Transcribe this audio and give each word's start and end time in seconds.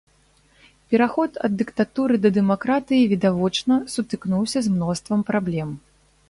Пераход 0.93 1.31
ад 1.47 1.51
дыктатуры 1.59 2.15
да 2.23 2.31
дэмакратыі, 2.37 3.09
відавочна, 3.13 3.77
сутыкнуўся 3.97 4.57
з 4.69 4.75
мноствам 4.79 5.19
праблем. 5.31 5.69